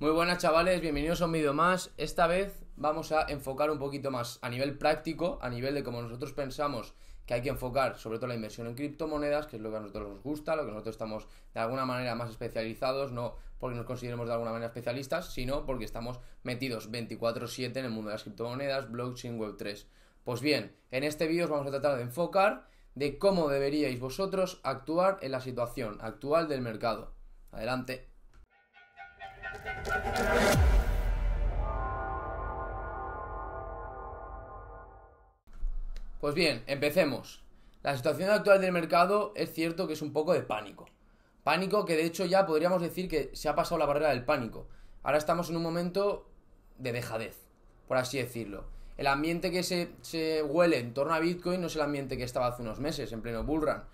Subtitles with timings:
[0.00, 1.90] Muy buenas chavales, bienvenidos a un vídeo más.
[1.96, 6.00] Esta vez vamos a enfocar un poquito más a nivel práctico, a nivel de cómo
[6.00, 6.94] nosotros pensamos
[7.26, 9.80] que hay que enfocar sobre todo la inversión en criptomonedas, que es lo que a
[9.80, 13.86] nosotros nos gusta, lo que nosotros estamos de alguna manera más especializados, no porque nos
[13.86, 18.22] consideremos de alguna manera especialistas, sino porque estamos metidos 24/7 en el mundo de las
[18.22, 19.88] criptomonedas, blockchain, web3.
[20.22, 24.60] Pues bien, en este vídeo os vamos a tratar de enfocar de cómo deberíais vosotros
[24.62, 27.14] actuar en la situación actual del mercado.
[27.50, 28.07] Adelante.
[36.20, 37.44] Pues bien, empecemos.
[37.82, 40.86] La situación actual del mercado es cierto que es un poco de pánico.
[41.44, 44.66] Pánico que de hecho ya podríamos decir que se ha pasado la barrera del pánico.
[45.04, 46.28] Ahora estamos en un momento
[46.76, 47.36] de dejadez,
[47.86, 48.64] por así decirlo.
[48.96, 52.24] El ambiente que se, se huele en torno a Bitcoin no es el ambiente que
[52.24, 53.84] estaba hace unos meses, en pleno bullrun.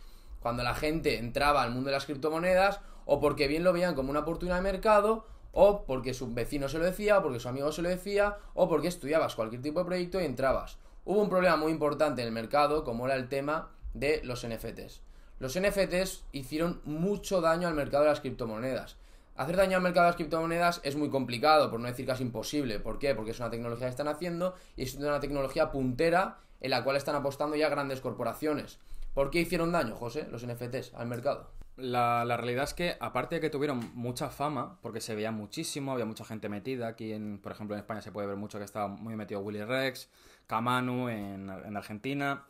[0.41, 4.11] Cuando la gente entraba al mundo de las criptomonedas, o porque bien lo veían como
[4.11, 7.73] una oportunidad de mercado, o porque su vecino se lo decía, o porque su amigo
[7.73, 10.79] se lo decía, o porque estudiabas cualquier tipo de proyecto y entrabas.
[11.05, 15.03] Hubo un problema muy importante en el mercado, como era el tema de los NFTs.
[15.39, 18.97] Los NFTs hicieron mucho daño al mercado de las criptomonedas.
[19.37, 22.79] Hacer daño al mercado de las criptomonedas es muy complicado, por no decir casi imposible.
[22.79, 23.15] ¿Por qué?
[23.15, 26.97] Porque es una tecnología que están haciendo y es una tecnología puntera en la cual
[26.97, 28.79] están apostando ya grandes corporaciones.
[29.13, 31.51] ¿Por qué hicieron daño, José, los NFTs al mercado?
[31.77, 35.93] La, la, realidad es que, aparte de que tuvieron mucha fama, porque se veía muchísimo,
[35.93, 38.65] había mucha gente metida, aquí, en, por ejemplo, en España se puede ver mucho que
[38.65, 40.09] estaba muy metido Willy Rex,
[40.47, 42.45] Kamanu en, en Argentina.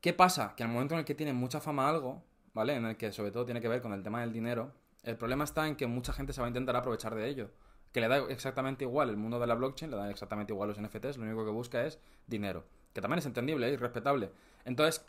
[0.00, 0.54] ¿Qué pasa?
[0.56, 2.24] Que al momento en el que tiene mucha fama algo,
[2.54, 2.74] ¿vale?
[2.74, 4.72] En el que sobre todo tiene que ver con el tema del dinero,
[5.04, 7.50] el problema está en que mucha gente se va a intentar aprovechar de ello.
[7.92, 10.80] Que le da exactamente igual el mundo de la blockchain, le da exactamente igual los
[10.80, 12.64] NFTs, lo único que busca es dinero.
[12.92, 14.30] Que también es entendible y respetable.
[14.64, 15.04] Entonces,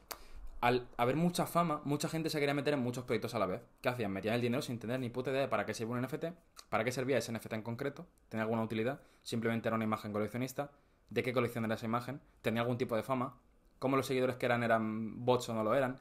[0.62, 3.62] al haber mucha fama, mucha gente se quería meter en muchos proyectos a la vez.
[3.82, 4.12] ¿Qué hacían?
[4.12, 6.26] Metían el dinero sin tener ni puta idea de para qué sirve un NFT,
[6.70, 10.72] para qué servía ese NFT en concreto, tenía alguna utilidad, simplemente era una imagen coleccionista,
[11.10, 13.38] de qué colección era esa imagen, tenía algún tipo de fama,
[13.80, 16.00] cómo los seguidores que eran eran bots o no lo eran.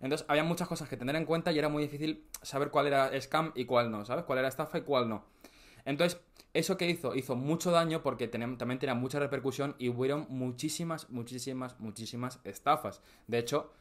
[0.00, 3.18] Entonces, había muchas cosas que tener en cuenta y era muy difícil saber cuál era
[3.20, 4.24] scam y cuál no, ¿sabes?
[4.24, 5.24] Cuál era estafa y cuál no.
[5.84, 6.20] Entonces,
[6.52, 11.78] eso que hizo, hizo mucho daño porque también tenía mucha repercusión y hubieron muchísimas, muchísimas,
[11.80, 13.02] muchísimas estafas.
[13.26, 13.72] De hecho,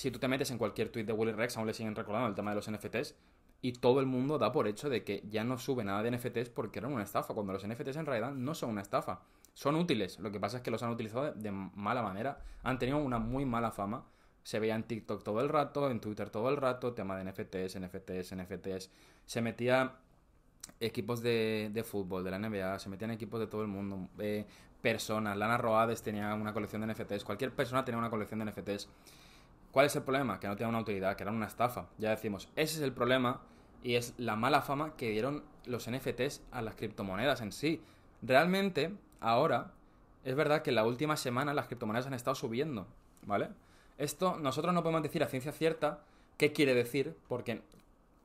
[0.00, 2.34] si tú te metes en cualquier tweet de Willy Rex, aún le siguen recordando el
[2.34, 3.14] tema de los NFTs,
[3.60, 6.48] y todo el mundo da por hecho de que ya no sube nada de NFTs
[6.48, 9.20] porque eran una estafa, cuando los NFTs en realidad no son una estafa.
[9.52, 12.96] Son útiles, lo que pasa es que los han utilizado de, mala manera, han tenido
[12.96, 14.06] una muy mala fama.
[14.42, 17.78] Se veía en TikTok todo el rato, en Twitter todo el rato, tema de NFTs,
[17.78, 18.90] NFTs, NFTs.
[19.26, 19.96] Se metía
[20.80, 24.46] equipos de, de fútbol, de la NBA, se metían equipos de todo el mundo, eh,
[24.80, 28.88] personas, Lana Roades tenía una colección de NFTs, cualquier persona tenía una colección de NFTs.
[29.72, 30.40] ¿Cuál es el problema?
[30.40, 31.86] Que no tenía una utilidad, que era una estafa.
[31.98, 33.40] Ya decimos, ese es el problema
[33.82, 37.80] y es la mala fama que dieron los NFTs a las criptomonedas en sí.
[38.22, 39.72] Realmente, ahora,
[40.24, 42.86] es verdad que en la última semana las criptomonedas han estado subiendo,
[43.24, 43.48] ¿vale?
[43.96, 46.00] Esto nosotros no podemos decir a ciencia cierta
[46.36, 47.62] qué quiere decir, porque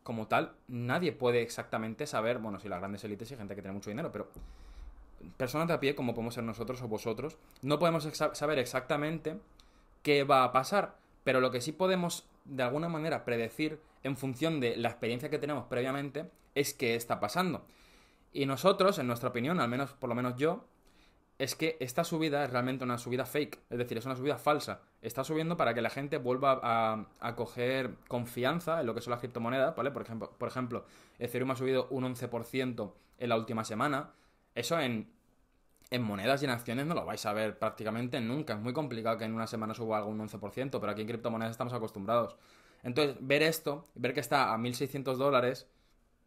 [0.03, 3.73] como tal, nadie puede exactamente saber, bueno, si las grandes élites y gente que tiene
[3.73, 4.29] mucho dinero, pero
[5.37, 9.39] personas de a pie, como podemos ser nosotros o vosotros, no podemos saber exactamente
[10.03, 10.95] qué va a pasar
[11.25, 15.39] pero lo que sí podemos de alguna manera predecir en función de la experiencia que
[15.39, 17.65] tenemos previamente es qué está pasando.
[18.31, 20.65] Y nosotros, en nuestra opinión, al menos por lo menos yo,
[21.39, 24.81] es que esta subida es realmente una subida fake, es decir, es una subida falsa.
[25.01, 29.11] Está subiendo para que la gente vuelva a, a coger confianza en lo que son
[29.11, 29.89] las criptomonedas, ¿vale?
[29.89, 30.85] Por ejemplo, por ejemplo,
[31.17, 34.13] Ethereum ha subido un 11% en la última semana.
[34.53, 35.11] Eso en
[35.95, 38.53] en monedas y en acciones no lo vais a ver prácticamente nunca.
[38.53, 41.51] Es muy complicado que en una semana suba algo un 11%, pero aquí en criptomonedas
[41.51, 42.37] estamos acostumbrados.
[42.83, 45.67] Entonces, ver esto, ver que está a 1.600 dólares,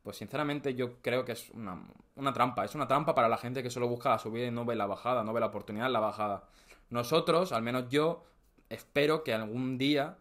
[0.02, 1.86] pues sinceramente yo creo que es una,
[2.16, 2.64] una, trampa.
[2.64, 4.86] Es una trampa para la gente que solo busca la subida y no ve la
[4.86, 6.48] bajada, no ve la oportunidad en la bajada.
[6.90, 8.24] Nosotros, al menos yo,
[8.70, 10.18] espero que algún día,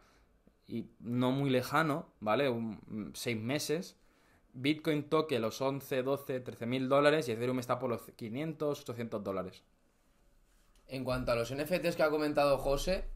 [0.67, 2.53] y no muy lejano, ¿vale?
[3.13, 3.97] Seis meses,
[4.59, 9.23] Bitcoin toque los 11, 12, 13 mil dólares y Ethereum está por los 500, 800
[9.23, 9.63] dólares.
[10.87, 13.07] En cuanto a los NFTs que ha comentado José,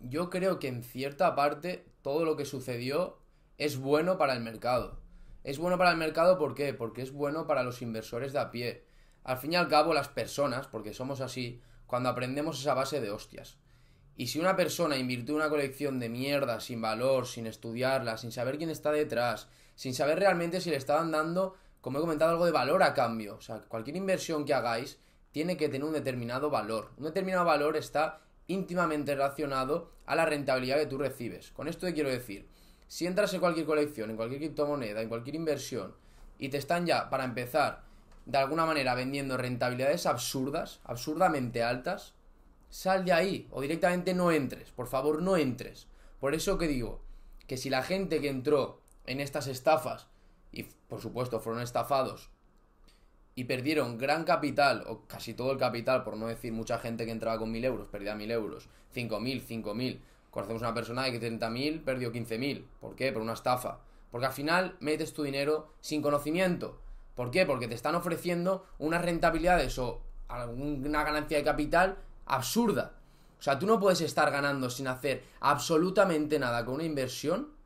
[0.00, 3.20] yo creo que en cierta parte todo lo que sucedió
[3.58, 4.98] es bueno para el mercado.
[5.44, 6.74] Es bueno para el mercado ¿por qué?
[6.74, 8.84] Porque es bueno para los inversores de a pie.
[9.22, 13.12] Al fin y al cabo las personas, porque somos así, cuando aprendemos esa base de
[13.12, 13.56] hostias.
[14.18, 18.58] Y si una persona invirtió una colección de mierda sin valor, sin estudiarla, sin saber
[18.58, 22.50] quién está detrás, sin saber realmente si le estaban dando, como he comentado, algo de
[22.50, 23.36] valor a cambio.
[23.36, 24.98] O sea, cualquier inversión que hagáis
[25.30, 26.90] tiene que tener un determinado valor.
[26.96, 28.18] Un determinado valor está
[28.48, 31.52] íntimamente relacionado a la rentabilidad que tú recibes.
[31.52, 32.48] Con esto te quiero decir,
[32.88, 35.94] si entras en cualquier colección, en cualquier criptomoneda, en cualquier inversión,
[36.40, 37.84] y te están ya, para empezar,
[38.26, 42.14] de alguna manera vendiendo rentabilidades absurdas, absurdamente altas,
[42.70, 44.70] sal de ahí o directamente no entres.
[44.72, 45.86] Por favor, no entres.
[46.20, 47.00] Por eso que digo
[47.46, 50.08] que si la gente que entró en estas estafas
[50.52, 52.30] y por supuesto fueron estafados
[53.34, 57.12] y perdieron gran capital, o casi todo el capital, por no decir mucha gente que
[57.12, 60.02] entraba con mil euros, perdía mil euros, cinco mil, cinco mil.
[60.30, 62.64] Conocemos una persona de que 30.000 perdió 15.000.
[62.80, 63.12] ¿Por qué?
[63.12, 63.80] Por una estafa.
[64.10, 66.78] Porque al final metes tu dinero sin conocimiento.
[67.14, 67.46] ¿Por qué?
[67.46, 71.98] Porque te están ofreciendo unas rentabilidades o alguna ganancia de capital
[72.28, 72.94] absurda.
[73.38, 77.58] O sea, tú no puedes estar ganando sin hacer absolutamente nada con una inversión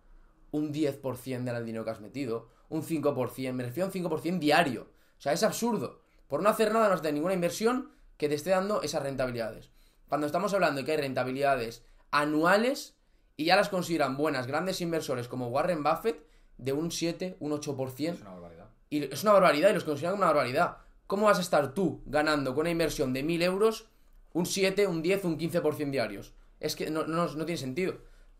[0.52, 4.82] un 10% del dinero que has metido, un 5%, me refiero a un 5% diario.
[5.18, 6.00] O sea, es absurdo.
[6.28, 9.70] Por no hacer nada, no hacer ninguna inversión que te esté dando esas rentabilidades.
[10.08, 12.96] Cuando estamos hablando de que hay rentabilidades anuales
[13.36, 16.26] y ya las consideran buenas grandes inversores como Warren Buffett
[16.58, 18.12] de un 7, un 8%.
[18.12, 18.68] Es una barbaridad.
[18.90, 20.76] Y es una barbaridad y los consideran como una barbaridad.
[21.06, 23.88] ¿Cómo vas a estar tú ganando con una inversión de 1000 euros
[24.32, 26.32] un 7, un 10, un 15% diarios?
[26.60, 27.98] Es que no, no, no tiene sentido.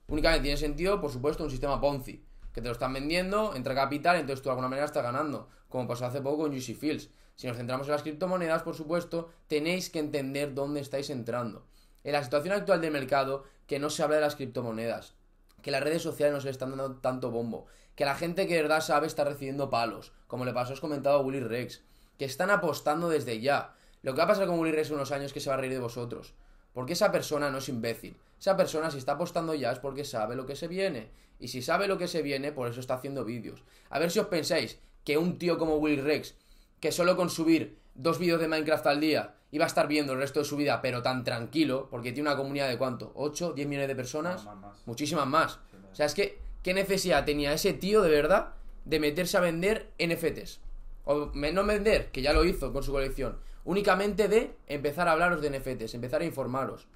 [0.09, 4.17] Únicamente tiene sentido, por supuesto, un sistema Ponzi, que te lo están vendiendo, entra capital,
[4.17, 7.11] entonces tú de alguna manera estás ganando, como pasó hace poco con UC Fields.
[7.35, 11.67] Si nos centramos en las criptomonedas, por supuesto, tenéis que entender dónde estáis entrando.
[12.05, 15.15] En la situación actual del mercado, que no se habla de las criptomonedas,
[15.63, 18.57] que las redes sociales no se le están dando tanto bombo, que la gente que
[18.57, 21.83] de verdad sabe está recibiendo palos, como le pasó, os comentado a Willy Rex,
[22.19, 23.75] que están apostando desde ya.
[24.03, 25.55] Lo que va a pasar con Willy Rex en unos años es que se va
[25.55, 26.35] a reír de vosotros.
[26.73, 28.17] Porque esa persona no es imbécil.
[28.39, 31.11] Esa persona si está apostando ya es porque sabe lo que se viene.
[31.39, 33.63] Y si sabe lo que se viene, por eso está haciendo vídeos.
[33.91, 36.35] A ver si os pensáis que un tío como Willy Rex,
[36.81, 40.19] que solo con subir dos vídeos de Minecraft al día iba a estar viendo el
[40.19, 43.69] resto de su vida, pero tan tranquilo, porque tiene una comunidad de cuánto, ¿8, 10
[43.69, 44.45] millones de personas?
[44.45, 44.87] Más, más.
[44.87, 45.59] Muchísimas más.
[45.93, 48.55] O sea, es que, ¿qué necesidad tenía ese tío de verdad
[48.87, 50.61] de meterse a vender NFTs?
[51.05, 55.43] O no vender, que ya lo hizo con su colección, únicamente de empezar a hablaros
[55.43, 56.87] de NFTs, empezar a informaros.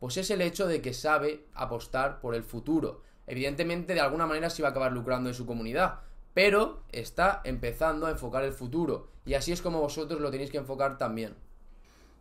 [0.00, 3.02] Pues es el hecho de que sabe apostar por el futuro.
[3.26, 6.00] Evidentemente, de alguna manera se va a acabar lucrando en su comunidad,
[6.34, 9.08] pero está empezando a enfocar el futuro.
[9.24, 11.34] Y así es como vosotros lo tenéis que enfocar también.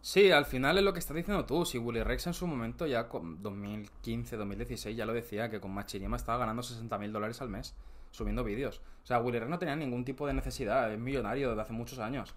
[0.02, 1.66] Sí, al final es lo que estás diciendo tú.
[1.66, 5.72] Si Willy Rex en su momento, ya con 2015, 2016, ya lo decía, que con
[5.74, 7.76] Machinima estaba ganando 60 mil dólares al mes
[8.12, 8.82] subiendo vídeos.
[9.04, 12.36] O sea, Willy no tenía ningún tipo de necesidad, es millonario desde hace muchos años.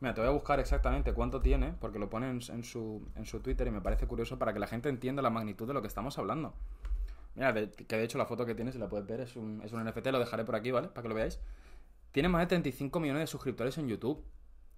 [0.00, 3.40] Mira, te voy a buscar exactamente cuánto tiene, porque lo pone en, su, en su
[3.40, 5.86] Twitter y me parece curioso para que la gente entienda la magnitud de lo que
[5.86, 6.54] estamos hablando.
[7.36, 9.72] Mira, que de hecho la foto que tiene, si la puedes ver, es un, es
[9.72, 10.88] un NFT, lo dejaré por aquí, ¿vale?
[10.88, 11.38] Para que lo veáis.
[12.10, 14.24] Tiene más de 35 millones de suscriptores en YouTube.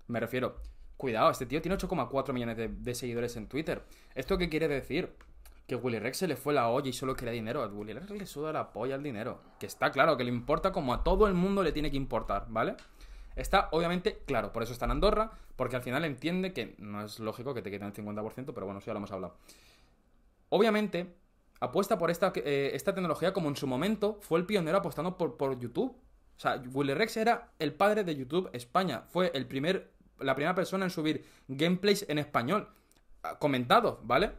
[0.09, 0.57] Me refiero,
[0.99, 3.83] cuidado, este tío tiene 8,4 millones de, de seguidores en Twitter.
[4.15, 5.17] ¿Esto qué quiere decir?
[5.66, 7.62] Que Willy Rex se le fue la olla y solo quería dinero.
[7.62, 9.40] A Willy Rex le suda la polla el dinero.
[9.58, 12.46] Que está claro, que le importa como a todo el mundo le tiene que importar,
[12.49, 12.76] ¿vale?
[13.37, 17.19] Está obviamente claro, por eso está en Andorra, porque al final entiende que no es
[17.19, 19.37] lógico que te quiten el 50%, pero bueno, eso ya lo hemos hablado.
[20.50, 21.14] Obviamente,
[21.61, 25.37] apuesta por esta, eh, esta tecnología como en su momento fue el pionero apostando por,
[25.37, 25.96] por YouTube.
[26.37, 29.02] O sea, Willy Rex era el padre de YouTube España.
[29.08, 32.69] Fue el primer, la primera persona en subir gameplays en español.
[33.22, 34.32] ah, Comentado, ¿vale?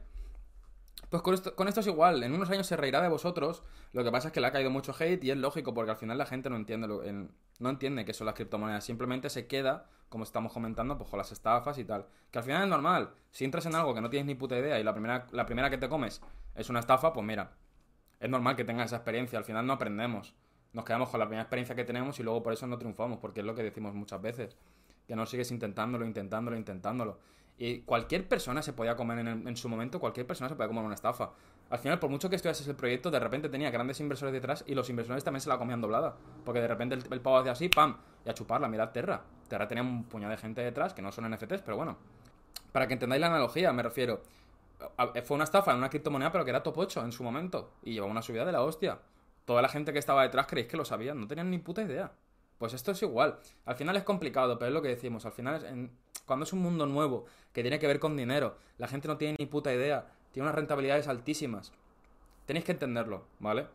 [1.09, 3.63] Pues con esto, con esto es igual, en unos años se reirá de vosotros,
[3.93, 5.97] lo que pasa es que le ha caído mucho hate y es lógico porque al
[5.97, 7.29] final la gente no entiende, lo- el-
[7.59, 11.31] no entiende qué son las criptomonedas, simplemente se queda, como estamos comentando, pues con las
[11.31, 12.05] estafas y tal.
[12.31, 14.79] Que al final es normal, si entras en algo que no tienes ni puta idea
[14.79, 16.21] y la primera, la primera que te comes
[16.55, 17.51] es una estafa, pues mira,
[18.19, 20.33] es normal que tengas esa experiencia, al final no aprendemos.
[20.73, 23.39] Nos quedamos con la primera experiencia que tenemos y luego por eso no triunfamos, porque
[23.41, 24.57] es lo que decimos muchas veces.
[25.07, 27.19] Que no sigues intentándolo, intentándolo, intentándolo.
[27.57, 30.95] Y cualquier persona se podía comer en, su momento, cualquier persona se podía comer una
[30.95, 31.31] estafa.
[31.69, 34.75] Al final, por mucho que estudiases el proyecto, de repente tenía grandes inversores detrás y
[34.75, 36.17] los inversores también se la comían doblada.
[36.43, 37.97] Porque de repente el, el pavo hacía así, ¡pam!
[38.25, 39.23] Y a chuparla, mirad Terra.
[39.47, 41.97] Terra tenía un puñado de gente detrás, que no son NFTs, pero bueno.
[42.73, 44.21] Para que entendáis la analogía, me refiero.
[44.97, 47.71] a- Fue una estafa en una criptomoneda, pero que era top 8 en su momento.
[47.83, 48.99] Y llevaba una subida de la hostia.
[49.45, 52.11] Toda la gente que estaba detrás creéis que lo sabían, no tenían ni puta idea.
[52.57, 53.39] Pues esto es igual.
[53.65, 55.25] Al final es complicado, pero es lo que decimos.
[55.25, 55.91] Al final, es en-
[56.25, 59.35] cuando es un mundo nuevo que tiene que ver con dinero, la gente no tiene
[59.37, 61.71] ni puta idea, tiene unas rentabilidades altísimas.
[62.45, 63.67] Tenéis que entenderlo, ¿vale?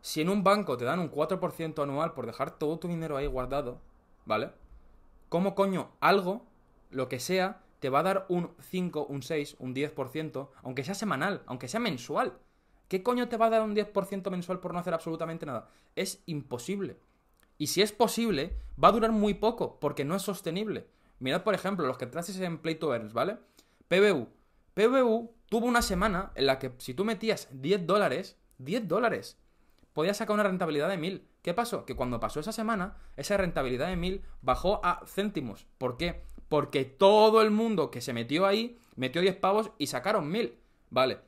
[0.00, 3.26] Si en un banco te dan un 4% anual por dejar todo tu dinero ahí
[3.26, 3.80] guardado,
[4.24, 4.50] ¿vale?
[5.28, 6.46] ¿Cómo coño algo,
[6.90, 10.94] lo que sea, te va a dar un 5, un 6, un 10%, aunque sea
[10.94, 12.38] semanal, aunque sea mensual?
[12.88, 15.68] ¿Qué coño te va a dar un 10% mensual por no hacer absolutamente nada?
[15.94, 16.98] Es imposible.
[17.58, 20.86] Y si es posible, va a durar muy poco, porque no es sostenible.
[21.18, 23.38] Mirad, por ejemplo, los que traces en Play to Earn, ¿vale?
[23.88, 24.28] PBU.
[24.74, 29.38] PBU tuvo una semana en la que si tú metías 10 dólares, 10 dólares,
[29.92, 31.26] podías sacar una rentabilidad de 1000.
[31.42, 31.84] ¿Qué pasó?
[31.84, 35.66] Que cuando pasó esa semana, esa rentabilidad de 1000 bajó a céntimos.
[35.78, 36.22] ¿Por qué?
[36.48, 40.56] Porque todo el mundo que se metió ahí metió 10 pavos y sacaron 1000.
[40.90, 41.18] Vale.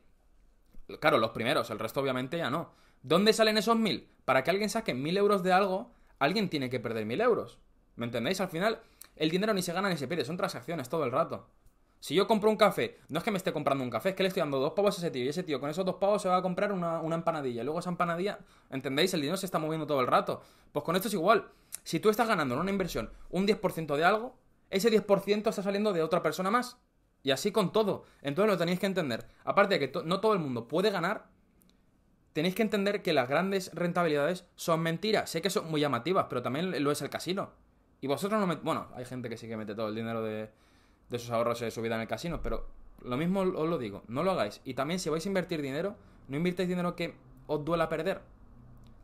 [1.00, 2.72] Claro, los primeros, el resto obviamente ya no.
[3.02, 4.08] ¿Dónde salen esos 1000?
[4.24, 7.58] Para que alguien saque 1000 euros de algo, alguien tiene que perder 1000 euros.
[7.96, 8.40] ¿Me entendéis?
[8.40, 8.80] Al final,
[9.16, 11.48] el dinero ni se gana ni se pierde, son transacciones todo el rato.
[11.98, 14.22] Si yo compro un café, no es que me esté comprando un café, es que
[14.22, 16.22] le estoy dando dos pavos a ese tío y ese tío con esos dos pavos
[16.22, 17.62] se va a comprar una, una empanadilla.
[17.62, 18.38] Luego esa empanadilla,
[18.70, 19.12] ¿entendéis?
[19.12, 20.40] El dinero se está moviendo todo el rato.
[20.72, 21.50] Pues con esto es igual.
[21.82, 24.38] Si tú estás ganando en una inversión un 10% de algo,
[24.70, 26.78] ese 10% está saliendo de otra persona más.
[27.22, 28.04] Y así con todo.
[28.22, 29.26] Entonces lo tenéis que entender.
[29.44, 31.26] Aparte de que no todo el mundo puede ganar,
[32.32, 35.30] tenéis que entender que las grandes rentabilidades son mentiras.
[35.30, 37.50] Sé que son muy llamativas, pero también lo es el casino.
[38.00, 38.56] Y vosotros no me...
[38.56, 40.50] Bueno, hay gente que sí que mete todo el dinero de,
[41.10, 42.66] de sus ahorros de su vida en el casino, pero
[43.02, 44.60] lo mismo os lo digo, no lo hagáis.
[44.64, 45.96] Y también si vais a invertir dinero,
[46.28, 47.14] no invirtáis dinero que
[47.46, 48.20] os duela perder.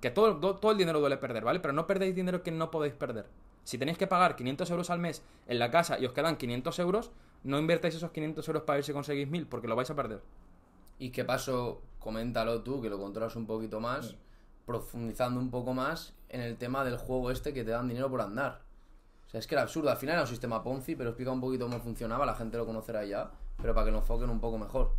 [0.01, 1.61] Que todo, todo, el dinero duele perder, ¿vale?
[1.61, 3.27] Pero no perdéis dinero que no podéis perder.
[3.65, 6.79] Si tenéis que pagar 500 euros al mes en la casa y os quedan 500
[6.79, 7.11] euros,
[7.43, 10.23] no invertáis esos 500 euros para ver si conseguís 1000, porque lo vais a perder.
[10.99, 11.83] ¿Y qué pasó?
[12.07, 14.15] Coméntalo tú, que lo controlas un poquito más,
[14.65, 18.21] profundizando un poco más en el tema del juego este que te dan dinero por
[18.21, 18.61] andar.
[19.27, 19.91] O sea, es que era absurdo.
[19.91, 22.65] Al final era un sistema Ponzi, pero explica un poquito cómo funcionaba, la gente lo
[22.65, 24.95] conocerá ya, pero para que lo enfoquen un poco mejor.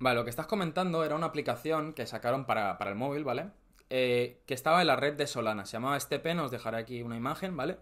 [0.00, 3.50] Vale, lo que estás comentando era una aplicación que sacaron para, el móvil, ¿vale?
[3.88, 5.64] Eh, que estaba en la red de Solana.
[5.64, 7.78] Se llamaba STP, os dejaré aquí una imagen, ¿vale?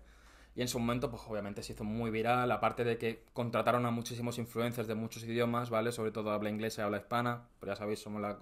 [0.57, 3.91] Y en su momento, pues obviamente se hizo muy viral, aparte de que contrataron a
[3.91, 5.93] muchísimos influencers de muchos idiomas, ¿vale?
[5.93, 8.39] Sobre todo habla inglesa y habla hispana, pero ya sabéis, somos la,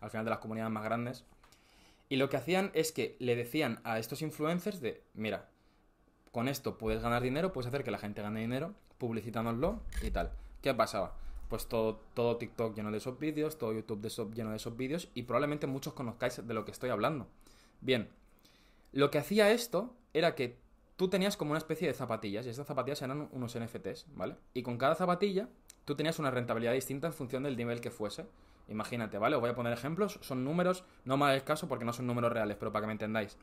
[0.00, 1.24] al final de las comunidades más grandes.
[2.10, 5.48] Y lo que hacían es que le decían a estos influencers de, mira,
[6.32, 10.32] con esto puedes ganar dinero, puedes hacer que la gente gane dinero, publicitándolo y tal.
[10.60, 11.16] ¿Qué pasaba?
[11.48, 15.08] Pues todo, todo TikTok lleno de esos vídeos, todo YouTube de lleno de esos vídeos
[15.14, 17.26] y probablemente muchos conozcáis de lo que estoy hablando.
[17.80, 18.10] Bien,
[18.92, 20.63] lo que hacía esto era que
[20.96, 24.36] tú tenías como una especie de zapatillas y estas zapatillas eran unos NFTs, ¿vale?
[24.52, 25.48] Y con cada zapatilla
[25.84, 28.26] tú tenías una rentabilidad distinta en función del nivel que fuese.
[28.68, 29.36] Imagínate, ¿vale?
[29.36, 32.32] Os voy a poner ejemplos, son números, no me hagáis caso porque no son números
[32.32, 33.36] reales, pero para que me entendáis.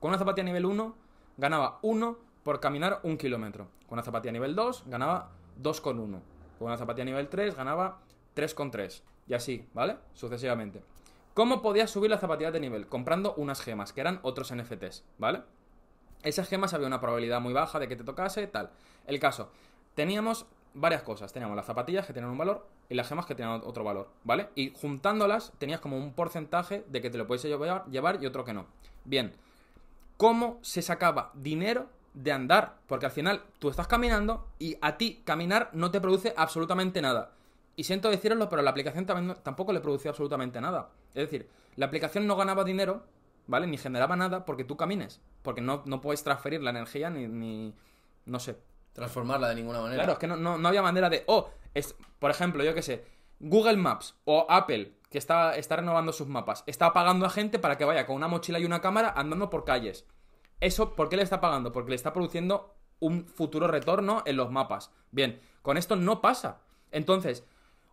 [0.00, 0.94] Con una zapatilla nivel 1
[1.36, 3.68] ganaba 1 por caminar un kilómetro.
[3.86, 5.30] Con una zapatilla nivel 2 ganaba
[5.62, 6.20] 2,1.
[6.58, 8.00] Con una zapatilla nivel 3 ganaba
[8.34, 9.02] 3,3.
[9.28, 9.96] Y así, ¿vale?
[10.12, 10.82] Sucesivamente.
[11.34, 12.86] ¿Cómo podías subir la zapatilla de nivel?
[12.86, 15.42] Comprando unas gemas, que eran otros NFTs, ¿vale?
[16.24, 18.70] Esas gemas había una probabilidad muy baja de que te tocase, tal.
[19.06, 19.50] El caso,
[19.94, 21.32] teníamos varias cosas.
[21.32, 24.48] Teníamos las zapatillas que tenían un valor y las gemas que tenían otro valor, ¿vale?
[24.56, 28.44] Y juntándolas tenías como un porcentaje de que te lo puedes llevar, llevar y otro
[28.44, 28.66] que no.
[29.04, 29.32] Bien,
[30.16, 35.20] ¿cómo se sacaba dinero de andar, porque al final tú estás caminando y a ti
[35.24, 37.32] caminar no te produce absolutamente nada.
[37.76, 40.90] Y siento deciroslo, pero la aplicación tampoco le producía absolutamente nada.
[41.08, 43.02] Es decir, la aplicación no ganaba dinero,
[43.46, 43.66] ¿vale?
[43.66, 45.20] Ni generaba nada porque tú camines.
[45.42, 47.74] Porque no, no puedes transferir la energía ni, ni,
[48.26, 48.58] no sé.
[48.92, 50.04] Transformarla de ninguna manera.
[50.04, 53.04] Claro, es que no, no, había manera de, oh, es, por ejemplo, yo qué sé,
[53.40, 57.76] Google Maps o Apple, que está, está renovando sus mapas, está pagando a gente para
[57.76, 60.06] que vaya con una mochila y una cámara andando por calles.
[60.60, 61.72] ¿Eso por qué le está pagando?
[61.72, 64.92] Porque le está produciendo un futuro retorno en los mapas.
[65.10, 66.60] Bien, con esto no pasa.
[66.90, 67.44] Entonces,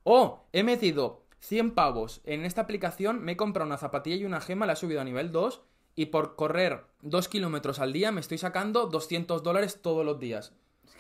[0.04, 4.42] oh, he metido 100 pavos en esta aplicación, me he comprado una zapatilla y una
[4.42, 5.62] gema, la he subido a nivel 2
[5.96, 10.54] y por correr 2 kilómetros al día me estoy sacando 200 dólares todos los días.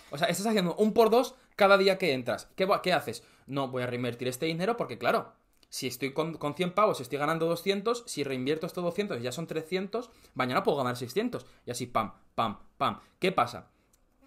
[0.09, 2.49] O sea, estás haciendo un por dos cada día que entras.
[2.55, 3.23] ¿Qué, ¿Qué haces?
[3.47, 5.31] No, voy a reinvertir este dinero porque, claro,
[5.69, 9.31] si estoy con, con 100 pavos, estoy ganando 200, si reinvierto estos 200 y ya
[9.31, 11.45] son 300, mañana puedo ganar 600.
[11.65, 12.99] Y así, pam, pam, pam.
[13.19, 13.69] ¿Qué pasa?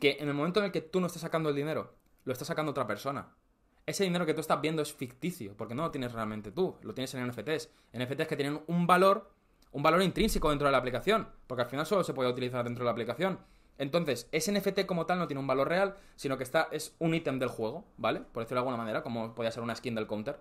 [0.00, 1.92] Que en el momento en el que tú no estás sacando el dinero,
[2.24, 3.28] lo está sacando otra persona.
[3.86, 6.94] Ese dinero que tú estás viendo es ficticio, porque no lo tienes realmente tú, lo
[6.94, 7.68] tienes en NFTs.
[7.92, 9.30] NFTs que tienen un valor,
[9.72, 12.82] un valor intrínseco dentro de la aplicación, porque al final solo se puede utilizar dentro
[12.82, 13.40] de la aplicación.
[13.76, 17.14] Entonces, ese NFT como tal no tiene un valor real, sino que está, es un
[17.14, 18.20] ítem del juego, ¿vale?
[18.20, 20.38] Por decirlo de alguna manera, como podría ser una skin del counter.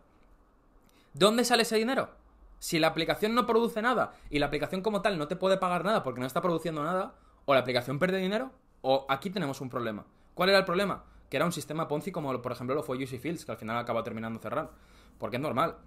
[1.13, 2.11] ¿Dónde sale ese dinero?
[2.59, 5.83] Si la aplicación no produce nada y la aplicación como tal no te puede pagar
[5.83, 9.69] nada porque no está produciendo nada, o la aplicación pierde dinero, o aquí tenemos un
[9.69, 10.05] problema.
[10.33, 11.03] ¿Cuál era el problema?
[11.33, 13.75] Que era un sistema Ponzi como por ejemplo lo fue UC Fields, que al final
[13.75, 14.69] acaba terminando cerrar.
[15.17, 15.77] Porque es normal.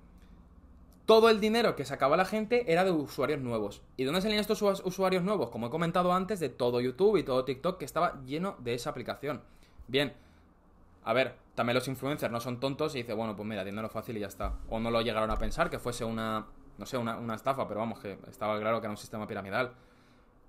[1.04, 3.80] Todo el dinero que sacaba la gente era de usuarios nuevos.
[3.96, 5.50] ¿Y dónde salían estos usuarios nuevos?
[5.50, 8.90] Como he comentado antes, de todo YouTube y todo TikTok que estaba lleno de esa
[8.90, 9.40] aplicación.
[9.86, 10.14] Bien,
[11.04, 14.16] a ver, también los influencers no son tontos y dice, bueno, pues mira, dinero fácil
[14.16, 14.56] y ya está.
[14.68, 18.00] O no lo llegaron a pensar que fuese una, no sé, una, estafa, pero vamos,
[18.00, 19.74] que estaba claro que era un sistema piramidal.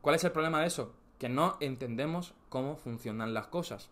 [0.01, 0.91] ¿Cuál es el problema de eso?
[1.19, 3.91] Que no entendemos cómo funcionan las cosas.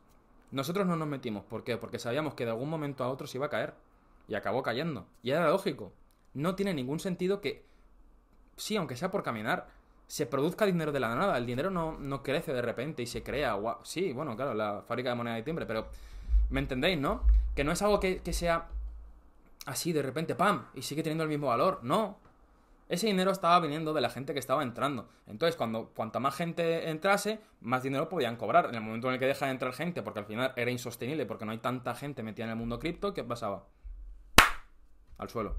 [0.56, 1.44] Nosotros no nos metimos.
[1.44, 1.76] ¿Por qué?
[1.76, 3.74] Porque sabíamos que de algún momento a otro se iba a caer.
[4.30, 5.06] Y acabó cayendo.
[5.22, 5.92] Y era lógico.
[6.34, 7.66] No tiene ningún sentido que
[8.56, 9.68] sí, aunque sea por caminar,
[10.08, 11.38] se produzca dinero de la nada.
[11.38, 13.60] El dinero no, no crece de repente y se crea.
[13.84, 15.88] Sí, bueno, claro, la fábrica de moneda de timbre, pero
[16.50, 17.24] ¿me entendéis, no?
[17.54, 18.70] Que no es algo que, que sea
[19.66, 20.68] así de repente, ¡pam!
[20.74, 21.82] Y sigue teniendo el mismo valor.
[21.84, 22.18] No.
[22.88, 25.10] Ese dinero estaba viniendo de la gente que estaba entrando.
[25.26, 28.68] Entonces, cuando cuanta más gente entrase, más dinero podían cobrar.
[28.68, 31.26] En el momento en el que deja de entrar gente, porque al final era insostenible,
[31.26, 33.66] porque no hay tanta gente metida en el mundo cripto, ¿qué pasaba?
[35.18, 35.56] Al suelo.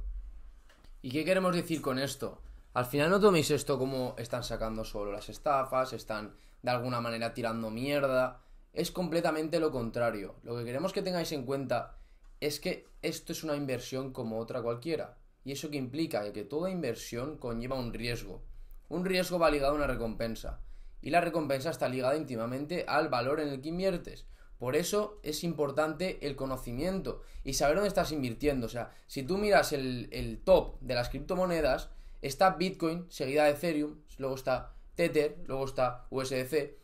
[1.03, 2.41] ¿Y qué queremos decir con esto?
[2.75, 7.35] Al final no toméis esto como están sacando solo las estafas, están de alguna manera
[7.35, 8.41] tirando mierda.
[8.73, 10.37] Es completamente lo contrario.
[10.43, 11.97] Lo que queremos que tengáis en cuenta
[12.39, 15.17] es que esto es una inversión como otra cualquiera.
[15.47, 18.43] Y eso que implica que toda inversión conlleva un riesgo.
[18.89, 20.61] Un riesgo va ligado a una recompensa.
[21.01, 24.27] Y la recompensa está ligada íntimamente al valor en el que inviertes.
[24.59, 28.67] Por eso es importante el conocimiento y saber dónde estás invirtiendo.
[28.67, 31.91] O sea, si tú miras el, el top de las criptomonedas,
[32.23, 36.75] está Bitcoin, seguida de Ethereum, luego está Tether, luego está USDC.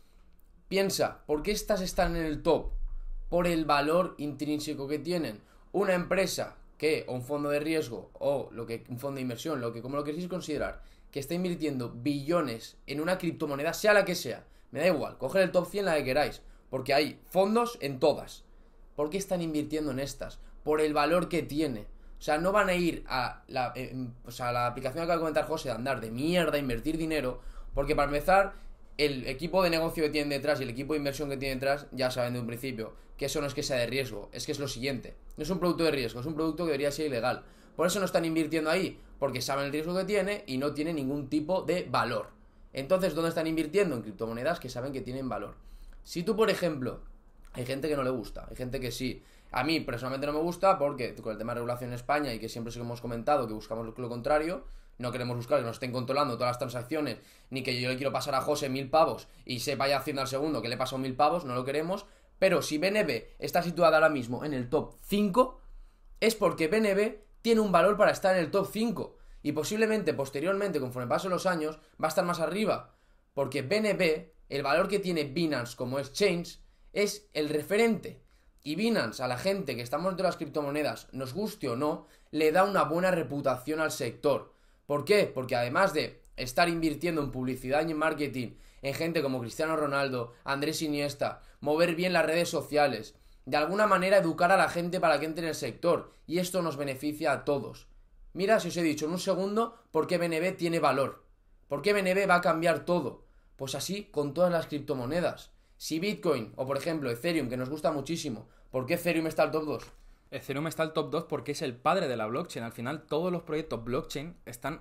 [0.68, 2.70] Piensa, ¿por qué estas están en el top?
[3.28, 5.40] Por el valor intrínseco que tienen.
[5.72, 9.60] Una empresa que, o un fondo de riesgo, o lo que, un fondo de inversión,
[9.60, 14.04] lo que como lo queréis considerar, que está invirtiendo billones en una criptomoneda, sea la
[14.04, 17.78] que sea, me da igual, coger el top 100 la que queráis, porque hay fondos
[17.80, 18.42] en todas.
[18.96, 20.40] ¿Por qué están invirtiendo en estas?
[20.64, 21.86] Por el valor que tiene.
[22.18, 25.20] O sea, no van a ir a la, eh, o sea, la aplicación que acaba
[25.20, 27.42] comentar José de andar de mierda, invertir dinero,
[27.74, 28.54] porque para empezar,
[28.98, 31.86] el equipo de negocio que tienen detrás y el equipo de inversión que tienen detrás
[31.92, 34.50] ya saben de un principio que eso no es que sea de riesgo, es que
[34.50, 35.14] es lo siguiente.
[35.36, 37.44] No es un producto de riesgo, es un producto que debería ser ilegal.
[37.76, 40.92] Por eso no están invirtiendo ahí, porque saben el riesgo que tiene y no tiene
[40.92, 42.30] ningún tipo de valor.
[42.72, 43.94] Entonces, ¿dónde están invirtiendo?
[43.94, 45.54] En criptomonedas que saben que tienen valor.
[46.02, 47.00] Si tú, por ejemplo,
[47.52, 49.22] hay gente que no le gusta, hay gente que sí.
[49.52, 52.40] A mí personalmente no me gusta porque con el tema de regulación en España y
[52.40, 54.64] que siempre hemos comentado que buscamos lo contrario,
[54.98, 57.18] no queremos buscar que nos estén controlando todas las transacciones,
[57.50, 60.28] ni que yo le quiero pasar a José mil pavos y se vaya haciendo al
[60.28, 62.06] segundo que le pasó mil pavos, no lo queremos.
[62.38, 65.60] Pero si BNB está situada ahora mismo en el top 5,
[66.20, 69.16] es porque BNB tiene un valor para estar en el top 5.
[69.42, 72.94] Y posiblemente posteriormente, conforme pasen los años, va a estar más arriba.
[73.34, 76.60] Porque BNB, el valor que tiene Binance como exchange,
[76.92, 78.22] es el referente.
[78.62, 82.06] Y Binance, a la gente que estamos dentro de las criptomonedas, nos guste o no,
[82.30, 84.51] le da una buena reputación al sector.
[84.92, 85.24] ¿Por qué?
[85.24, 90.34] Porque además de estar invirtiendo en publicidad y en marketing, en gente como Cristiano Ronaldo,
[90.44, 93.14] Andrés Iniesta, mover bien las redes sociales,
[93.46, 96.60] de alguna manera educar a la gente para que entre en el sector, y esto
[96.60, 97.88] nos beneficia a todos.
[98.34, 101.24] Mira, si os he dicho en un segundo, por qué BNB tiene valor.
[101.68, 103.24] ¿Por qué BNB va a cambiar todo?
[103.56, 105.52] Pues así con todas las criptomonedas.
[105.78, 109.52] Si Bitcoin o por ejemplo Ethereum, que nos gusta muchísimo, ¿por qué Ethereum está al
[109.52, 109.84] top 2?
[110.32, 112.64] Ethereum está al top 2 porque es el padre de la blockchain.
[112.64, 114.80] Al final, todos los proyectos blockchain están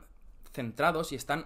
[0.53, 1.45] centrados y están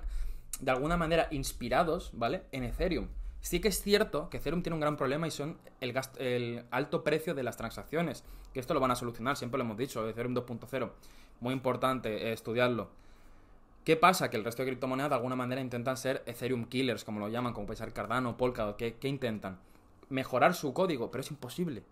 [0.59, 2.43] de alguna manera inspirados, ¿vale?
[2.51, 3.07] En Ethereum.
[3.41, 7.03] Sí que es cierto que Ethereum tiene un gran problema y son el, el alto
[7.03, 8.23] precio de las transacciones.
[8.53, 10.91] Que esto lo van a solucionar, siempre lo hemos dicho, Ethereum 2.0.
[11.41, 12.89] Muy importante eh, estudiarlo.
[13.83, 14.29] ¿Qué pasa?
[14.29, 17.53] Que el resto de criptomonedas de alguna manera intentan ser Ethereum killers, como lo llaman,
[17.53, 18.77] como puede ser Cardano, Polkadot.
[18.77, 19.59] ¿Qué, ¿Qué intentan?
[20.09, 21.83] Mejorar su código, pero es imposible.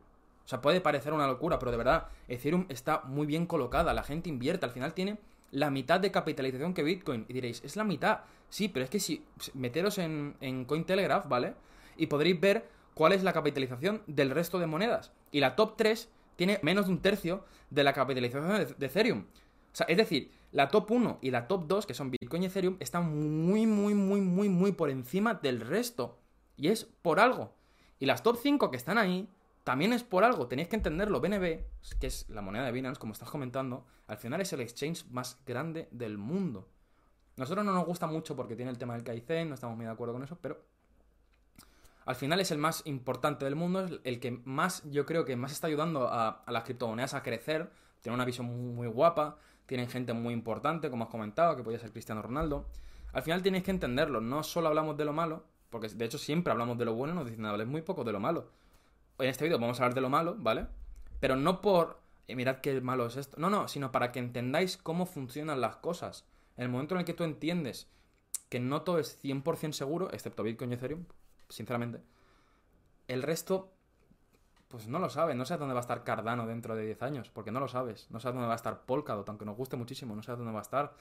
[0.46, 4.04] O sea, puede parecer una locura, pero de verdad, Ethereum está muy bien colocada, la
[4.04, 5.18] gente invierte, al final tiene
[5.52, 7.26] la mitad de capitalización que Bitcoin.
[7.30, 8.22] Y diréis, es la mitad.
[8.50, 11.54] Sí, pero es que si meteros en, en Cointelegraph, ¿vale?
[11.96, 15.12] Y podréis ver cuál es la capitalización del resto de monedas.
[15.32, 19.26] Y la top 3 tiene menos de un tercio de la capitalización de, Ethereum.
[19.26, 22.46] O sea, es decir, la top 1 y la top 2, que son Bitcoin y
[22.48, 26.18] Ethereum, están muy, muy, muy, muy, muy por encima del resto.
[26.58, 27.54] Y es por algo.
[28.00, 29.28] Y las top 5 que están ahí
[29.64, 31.22] también es por algo, tenéis que entenderlo.
[31.22, 31.64] BNB,
[32.00, 35.42] que es la moneda de Binance, como estás comentando, al final es el exchange más
[35.46, 36.68] grande del mundo.
[37.38, 39.92] Nosotros no nos gusta mucho porque tiene el tema del Kaizen, no estamos muy de
[39.92, 40.62] acuerdo con eso, pero
[42.06, 45.38] al final es el más importante del mundo, es el que más, yo creo que
[45.38, 47.72] más está ayudando a, las criptomonedas a crecer.
[48.02, 51.94] Tiene una visión muy, guapa, tienen gente muy importante, como has comentado, que podría ser
[51.94, 52.68] Cristiano Ronaldo.
[53.14, 56.52] Al final tenéis que entenderlo, no solo hablamos de lo malo, porque de hecho siempre
[56.52, 58.50] hablamos de lo bueno, nos dicen, es muy poco de lo malo
[59.20, 60.68] en este vídeo vamos a hablar de lo malo, ¿vale?
[61.20, 63.38] Pero no por, eh, mirad qué malo es esto.
[63.40, 66.26] No, no, sino para que entendáis cómo funcionan las cosas.
[66.58, 67.88] En el momento en el que tú entiendes
[68.50, 71.06] que no todo es 100% seguro, excepto Bitcoin y Ethereum,
[71.50, 72.02] sinceramente,
[73.08, 73.72] el resto,
[74.68, 75.36] pues no lo sabes.
[75.36, 78.08] No sabes dónde va a estar Cardano dentro de 10 años, porque no lo sabes.
[78.10, 80.60] No sabes dónde va a estar Polkadot, aunque nos guste muchísimo, no sabes dónde va
[80.60, 80.94] a estar.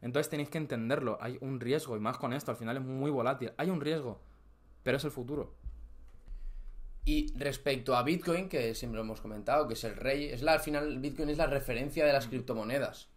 [0.00, 1.18] Entonces tenéis que entenderlo.
[1.20, 3.52] Hay un riesgo, y más con esto, al final es muy volátil.
[3.56, 4.20] Hay un riesgo,
[4.82, 5.54] pero es el futuro.
[7.08, 10.60] Y respecto a Bitcoin, que siempre hemos comentado, que es el rey, es la, al
[10.60, 13.08] final Bitcoin es la referencia de las criptomonedas.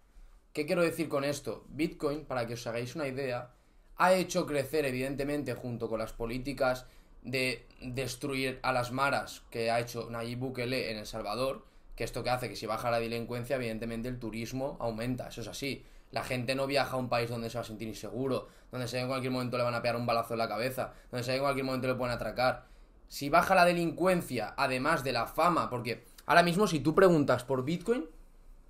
[0.54, 1.66] ¿Qué quiero decir con esto?
[1.68, 3.52] Bitcoin, para que os hagáis una idea,
[3.98, 6.86] ha hecho crecer, evidentemente, junto con las políticas
[7.22, 11.66] de destruir a las maras que ha hecho Nayib Bukele en El Salvador,
[11.98, 15.50] que esto que hace que si baja la delincuencia, evidentemente el turismo aumenta, eso es
[15.50, 15.84] así.
[16.12, 19.02] La gente no viaja a un país donde se va a sentir inseguro, donde se
[19.02, 21.42] en cualquier momento le van a pegar un balazo en la cabeza, donde se en
[21.42, 22.71] cualquier momento le pueden atracar.
[23.12, 27.66] Si baja la delincuencia, además de la fama, porque ahora mismo si tú preguntas por
[27.66, 28.06] Bitcoin,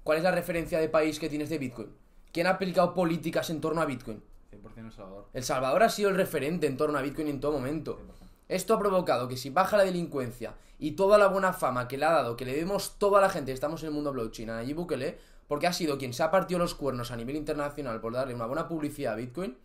[0.03, 1.89] ¿cuál es la referencia de país que tienes de Bitcoin?
[2.33, 4.23] ¿Quién ha aplicado políticas en torno a Bitcoin?
[4.51, 5.27] 100% El Salvador.
[5.31, 7.99] El Salvador ha sido el referente en torno a Bitcoin en todo momento.
[7.99, 8.13] 100%.
[8.47, 12.05] Esto ha provocado que si baja la delincuencia y toda la buena fama que le
[12.05, 14.77] ha dado, que le demos toda la gente estamos en el mundo blockchain a Nayib
[14.77, 18.33] Bukele, porque ha sido quien se ha partido los cuernos a nivel internacional por darle
[18.33, 19.55] una buena publicidad a Bitcoin,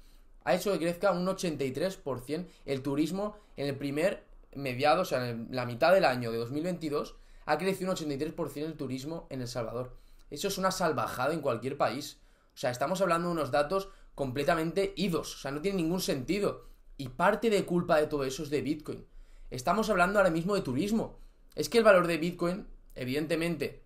[0.45, 5.49] ha hecho que crezca un 83% el turismo en el primer mediado, o sea, en
[5.51, 9.97] la mitad del año de 2022, ha crecido un 83% el turismo en El Salvador.
[10.31, 12.21] Eso es una salvajada en cualquier país.
[12.55, 16.67] O sea, estamos hablando de unos datos completamente idos, o sea, no tiene ningún sentido.
[16.97, 19.07] Y parte de culpa de todo eso es de Bitcoin.
[19.51, 21.19] Estamos hablando ahora mismo de turismo.
[21.55, 23.83] Es que el valor de Bitcoin, evidentemente,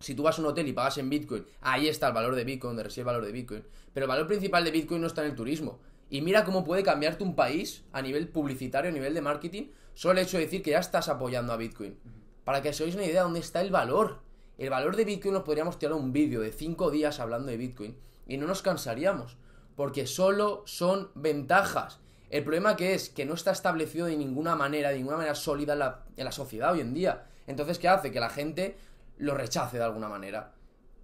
[0.00, 2.44] si tú vas a un hotel y pagas en Bitcoin, ahí está el valor de
[2.44, 3.64] Bitcoin, donde reside el valor de Bitcoin.
[3.92, 5.78] Pero el valor principal de Bitcoin no está en el turismo.
[6.10, 9.64] Y mira cómo puede cambiarte un país a nivel publicitario, a nivel de marketing,
[9.94, 11.98] solo el hecho de decir que ya estás apoyando a Bitcoin.
[12.44, 14.20] Para que os hagáis una idea de dónde está el valor.
[14.58, 17.96] El valor de Bitcoin nos podríamos tirar un vídeo de 5 días hablando de Bitcoin
[18.26, 19.36] y no nos cansaríamos.
[19.76, 22.00] Porque solo son ventajas.
[22.30, 25.74] El problema que es que no está establecido de ninguna manera, de ninguna manera sólida
[25.74, 27.26] en la, en la sociedad hoy en día.
[27.46, 28.12] Entonces, ¿qué hace?
[28.12, 28.76] Que la gente
[29.18, 30.52] lo rechace de alguna manera.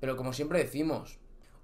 [0.01, 1.20] Pero como siempre decimos,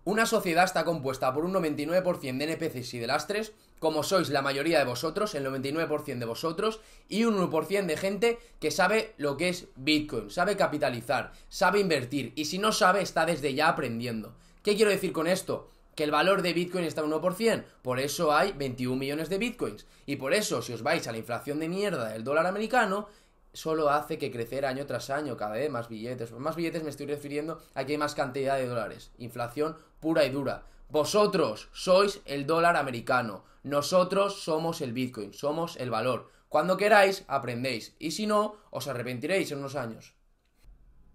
[0.07, 4.41] una sociedad está compuesta por un 99% de NPCs y de lastres, como sois la
[4.41, 9.37] mayoría de vosotros, el 99% de vosotros, y un 1% de gente que sabe lo
[9.37, 14.37] que es Bitcoin, sabe capitalizar, sabe invertir, y si no sabe, está desde ya aprendiendo.
[14.63, 15.71] ¿Qué quiero decir con esto?
[15.97, 19.87] Que el valor de Bitcoin está en 1%, por eso hay 21 millones de Bitcoins,
[20.07, 23.09] y por eso, si os vais a la inflación de mierda del dólar americano,
[23.57, 26.31] solo hace que crecer año tras año, cada vez más billetes.
[26.33, 29.13] Más billetes me estoy refiriendo a que hay más cantidad de dólares.
[29.19, 30.67] Inflación pura y dura.
[30.91, 33.45] Vosotros sois el dólar americano.
[33.63, 36.31] Nosotros somos el Bitcoin, somos el valor.
[36.51, 37.97] Cuando queráis, aprendéis.
[37.99, 40.15] Y si no, os arrepentiréis en unos años.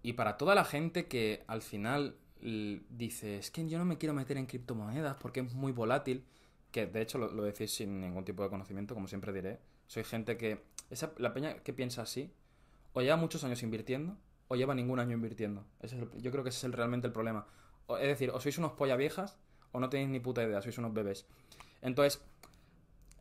[0.02, 4.14] Y para toda la gente que al final dice, es que yo no me quiero
[4.14, 6.26] meter en criptomonedas porque es muy volátil,
[6.72, 10.38] que de hecho lo decís sin ningún tipo de conocimiento, como siempre diré, soy gente
[10.38, 12.32] que, esa, la peña que piensa así,
[12.92, 14.16] o lleva muchos años invirtiendo,
[14.48, 15.64] o lleva ningún año invirtiendo.
[16.18, 17.46] Yo creo que ese es el- realmente el problema.
[17.86, 19.36] O- es decir, o sois unos polla viejas,
[19.72, 21.26] o no tenéis ni puta idea, sois unos bebés.
[21.80, 22.22] Entonces,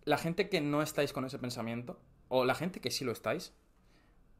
[0.04, 3.54] la gente que no estáis con ese pensamiento, o la gente que sí lo estáis,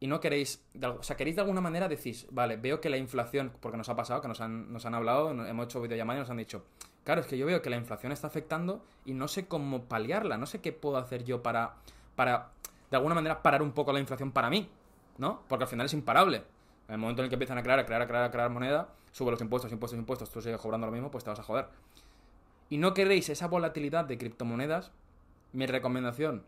[0.00, 3.52] y no queréis, o sea, queréis de alguna manera decís, vale, veo que la inflación,
[3.60, 6.30] porque nos ha pasado, que nos han, nos han hablado, hemos hecho videollamadas y nos
[6.30, 6.64] han dicho,
[7.04, 10.36] claro, es que yo veo que la inflación está afectando y no sé cómo paliarla,
[10.38, 11.76] no sé qué puedo hacer yo para,
[12.16, 12.50] para,
[12.92, 14.68] de alguna manera, parar un poco la inflación para mí,
[15.16, 15.40] ¿no?
[15.48, 16.44] Porque al final es imparable.
[16.88, 18.50] En el momento en el que empiezan a crear, a crear, a crear, a crear
[18.50, 21.42] moneda, sube los impuestos, impuestos, impuestos, tú sigues cobrando lo mismo, pues te vas a
[21.42, 21.68] joder.
[22.68, 24.92] Y no queréis esa volatilidad de criptomonedas,
[25.54, 26.44] mi recomendación,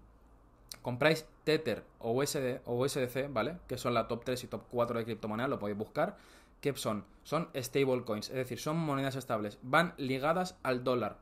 [0.82, 3.56] compráis Tether o USD o USDC, ¿vale?
[3.66, 6.18] Que son la top 3 y top 4 de criptomonedas, lo podéis buscar.
[6.60, 7.06] ¿Qué son?
[7.22, 11.16] Son stablecoins, es decir, son monedas estables, van ligadas al dólar.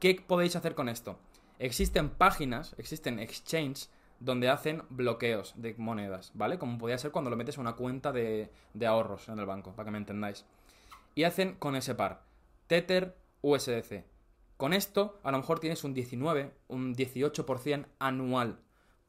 [0.00, 1.18] ¿Qué podéis hacer con esto?
[1.58, 3.90] Existen páginas, existen exchanges
[4.20, 6.58] donde hacen bloqueos de monedas, ¿vale?
[6.58, 9.72] Como podría ser cuando lo metes a una cuenta de, de ahorros en el banco,
[9.72, 10.44] para que me entendáis.
[11.14, 12.22] Y hacen con ese par,
[12.66, 14.04] Tether, USDC.
[14.56, 18.60] Con esto, a lo mejor tienes un 19, un 18% anual.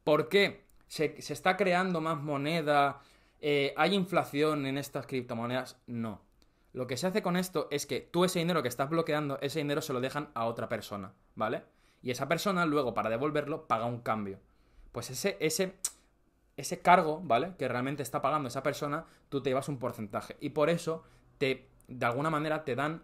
[0.04, 0.63] ¿Por qué?
[0.88, 3.02] ¿Se, se está creando más moneda?
[3.41, 5.78] Eh, ¿Hay inflación en estas criptomonedas?
[5.88, 6.21] No.
[6.74, 9.60] Lo que se hace con esto es que tú ese dinero que estás bloqueando, ese
[9.60, 11.63] dinero se lo dejan a otra persona, ¿vale?
[12.02, 14.39] Y esa persona luego para devolverlo paga un cambio.
[14.91, 15.75] Pues ese, ese,
[16.58, 17.54] ese cargo, ¿vale?
[17.58, 20.38] Que realmente está pagando esa persona, tú te llevas un porcentaje.
[20.39, 21.04] Y por eso,
[21.38, 23.04] te, de alguna manera, te dan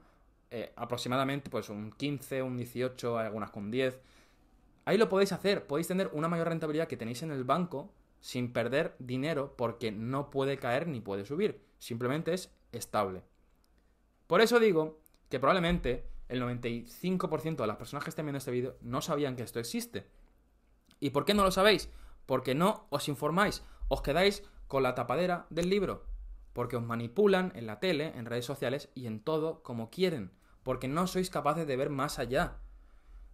[0.50, 4.00] eh, aproximadamente pues un 15, un 18, hay algunas con 10.
[4.86, 8.54] Ahí lo podéis hacer, podéis tener una mayor rentabilidad que tenéis en el banco sin
[8.54, 11.62] perder dinero porque no puede caer ni puede subir.
[11.80, 13.24] Simplemente es estable.
[14.28, 18.78] Por eso digo que probablemente el 95% de las personas que estén viendo este vídeo
[18.82, 20.08] no sabían que esto existe.
[21.00, 21.90] ¿Y por qué no lo sabéis?
[22.26, 26.06] Porque no os informáis, os quedáis con la tapadera del libro.
[26.54, 30.32] Porque os manipulan en la tele, en redes sociales y en todo como quieren.
[30.64, 32.58] Porque no sois capaces de ver más allá.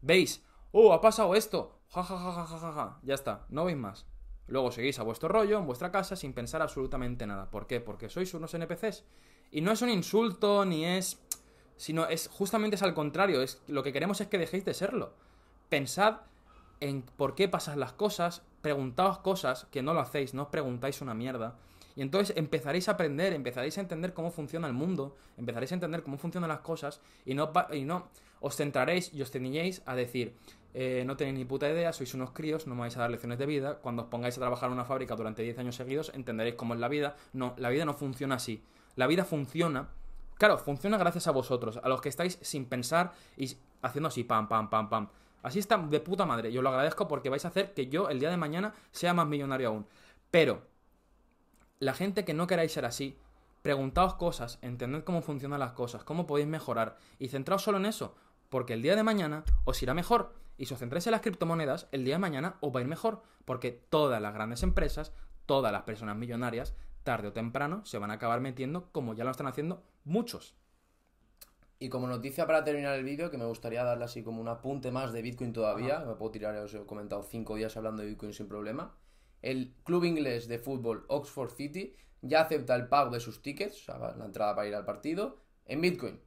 [0.02, 3.78] Veis, oh, ha pasado esto, ja, ja, ja, ja, ja, ja, ya está, no veis
[3.78, 4.06] más.
[4.48, 7.50] Luego seguís a vuestro rollo, en vuestra casa, sin pensar absolutamente nada.
[7.50, 7.80] ¿Por qué?
[7.80, 9.06] Porque sois unos NPCs.
[9.52, 11.24] Y no es un insulto, ni es
[11.76, 13.42] Sino es justamente es al contrario.
[13.42, 15.14] Es, lo que queremos es que dejéis de serlo.
[15.70, 16.22] Pensad
[16.84, 21.02] en por qué pasan las cosas, preguntaos cosas que no lo hacéis, no os preguntáis
[21.02, 21.56] una mierda.
[21.96, 26.04] Y entonces empezaréis a aprender, empezaréis a entender cómo funciona el mundo, empezaréis a entender
[26.04, 28.10] cómo funcionan las cosas y no, y no
[28.42, 30.36] os centraréis y os ceñiréis a decir,
[30.74, 33.38] eh, no tenéis ni puta idea, sois unos críos, no me vais a dar lecciones
[33.40, 36.56] de vida, cuando os pongáis a trabajar en una fábrica durante 10 años seguidos entenderéis
[36.56, 37.16] cómo es la vida.
[37.32, 38.62] No, la vida no funciona así.
[38.96, 39.88] La vida funciona,
[40.38, 44.50] claro, funciona gracias a vosotros, a los que estáis sin pensar y haciendo así, pam,
[44.50, 45.08] pam, pam, pam.
[45.44, 46.52] Así está de puta madre.
[46.52, 49.28] Yo lo agradezco porque vais a hacer que yo el día de mañana sea más
[49.28, 49.86] millonario aún.
[50.32, 50.66] Pero,
[51.80, 53.20] la gente que no queráis ser así,
[53.62, 58.16] preguntaos cosas, entended cómo funcionan las cosas, cómo podéis mejorar y centraos solo en eso,
[58.50, 60.34] porque el día de mañana os irá mejor.
[60.58, 62.88] Y si os centráis en las criptomonedas, el día de mañana os va a ir
[62.88, 65.12] mejor, porque todas las grandes empresas,
[65.46, 69.32] todas las personas millonarias, tarde o temprano se van a acabar metiendo como ya lo
[69.32, 70.56] están haciendo muchos.
[71.84, 74.90] Y como noticia para terminar el vídeo, que me gustaría darle así como un apunte
[74.90, 78.32] más de Bitcoin todavía, me puedo tirar, os he comentado cinco días hablando de Bitcoin
[78.32, 78.96] sin problema.
[79.42, 83.84] El club inglés de fútbol Oxford City ya acepta el pago de sus tickets, o
[83.84, 86.22] sea, la entrada para ir al partido, en Bitcoin.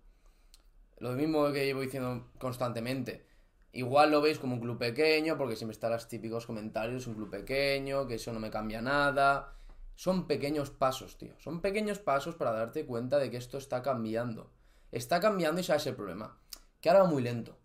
[0.99, 3.25] Lo mismo que llevo diciendo constantemente.
[3.73, 7.31] Igual lo veis como un club pequeño, porque siempre están los típicos comentarios, un club
[7.31, 9.57] pequeño, que eso no me cambia nada.
[9.95, 11.33] Son pequeños pasos, tío.
[11.39, 14.55] Son pequeños pasos para darte cuenta de que esto está cambiando
[14.93, 16.39] está cambiando y sabes el problema.
[16.81, 17.59] Que ahora va muy lento.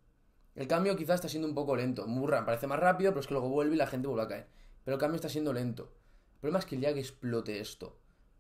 [0.56, 2.08] El cambio quizás está siendo un poco lento.
[2.08, 4.48] Murran parece más rápido, pero es que luego vuelve y la gente vuelve a caer.
[4.84, 5.94] Pero el cambio está siendo lento.
[6.34, 7.98] El problema es que el día que explote esto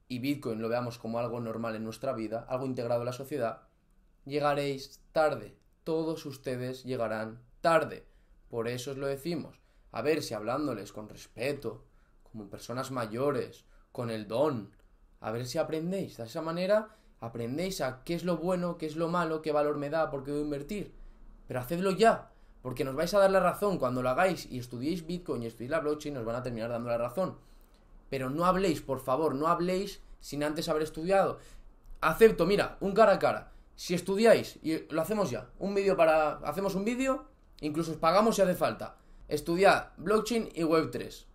[0.07, 3.61] y Bitcoin lo veamos como algo normal en nuestra vida, algo integrado en la sociedad,
[4.25, 5.55] llegaréis tarde.
[5.85, 8.05] Todos ustedes llegarán tarde.
[8.49, 9.61] Por eso os lo decimos.
[9.93, 11.85] A ver si hablándoles con respeto,
[12.23, 13.63] como personas mayores,
[13.93, 14.75] con el don,
[15.21, 18.97] a ver si aprendéis de esa manera aprendéis a qué es lo bueno, qué es
[18.97, 20.91] lo malo, qué valor me da, por qué voy a invertir.
[21.47, 22.31] Pero hacedlo ya,
[22.61, 25.71] porque nos vais a dar la razón cuando lo hagáis y estudiéis Bitcoin y estudiéis
[25.71, 27.37] la blockchain, nos van a terminar dando la razón.
[28.09, 31.37] Pero no habléis, por favor, no habléis sin antes haber estudiado.
[32.01, 33.51] Acepto, mira, un cara a cara.
[33.75, 36.37] Si estudiáis, y lo hacemos ya, un vídeo para.
[36.39, 37.25] Hacemos un vídeo,
[37.61, 38.97] incluso os pagamos si hace falta.
[39.27, 41.25] Estudiad blockchain y web3.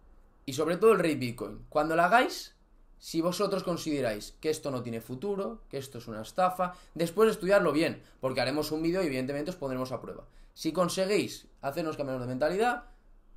[0.44, 1.64] Y sobre todo el rey Bitcoin.
[1.68, 2.55] Cuando lo hagáis,
[2.98, 7.32] si vosotros consideráis que esto no tiene futuro, que esto es una estafa, después de
[7.32, 10.24] estudiarlo bien, porque haremos un vídeo y evidentemente os pondremos a prueba.
[10.54, 12.84] Si conseguís hacernos cambiar de mentalidad,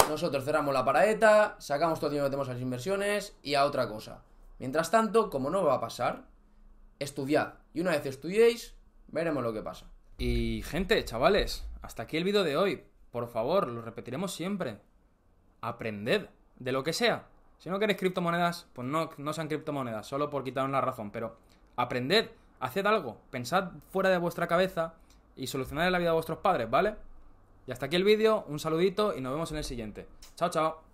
[0.09, 3.65] nosotros cerramos la paraeta, sacamos todo el dinero que tenemos a las inversiones y a
[3.65, 4.23] otra cosa.
[4.57, 6.25] Mientras tanto, como no va a pasar,
[6.97, 7.55] estudiad.
[7.73, 8.75] Y una vez estudiéis,
[9.07, 9.91] veremos lo que pasa.
[10.17, 12.83] Y gente, chavales, hasta aquí el vídeo de hoy.
[13.11, 14.79] Por favor, lo repetiremos siempre.
[15.61, 17.27] Aprended de lo que sea.
[17.59, 21.11] Si no queréis criptomonedas, pues no, no sean criptomonedas, solo por quitaros la razón.
[21.11, 21.35] Pero
[21.75, 24.95] aprended, haced algo, pensad fuera de vuestra cabeza
[25.35, 26.95] y solucionad la vida de vuestros padres, ¿vale?
[27.67, 30.07] Y hasta aquí el vídeo, un saludito y nos vemos en el siguiente.
[30.35, 30.88] Chao, chao.